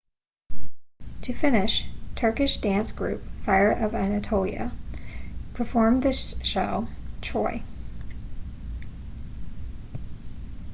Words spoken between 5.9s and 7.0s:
the show